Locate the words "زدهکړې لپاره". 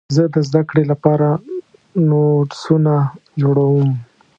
0.47-1.27